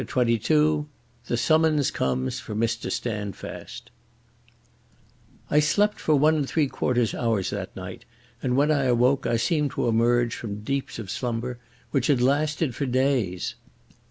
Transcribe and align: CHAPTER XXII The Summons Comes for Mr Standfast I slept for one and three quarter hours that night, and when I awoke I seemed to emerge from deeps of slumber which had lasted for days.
CHAPTER 0.03 0.33
XXII 0.33 0.85
The 1.27 1.37
Summons 1.37 1.91
Comes 1.91 2.39
for 2.39 2.55
Mr 2.55 2.91
Standfast 2.91 3.91
I 5.51 5.59
slept 5.59 5.99
for 5.99 6.15
one 6.15 6.33
and 6.33 6.49
three 6.49 6.65
quarter 6.65 7.05
hours 7.15 7.51
that 7.51 7.75
night, 7.75 8.05
and 8.41 8.57
when 8.57 8.71
I 8.71 8.85
awoke 8.85 9.27
I 9.27 9.37
seemed 9.37 9.69
to 9.73 9.87
emerge 9.87 10.33
from 10.33 10.63
deeps 10.63 10.97
of 10.97 11.11
slumber 11.11 11.59
which 11.91 12.07
had 12.07 12.19
lasted 12.19 12.73
for 12.73 12.87
days. 12.87 13.53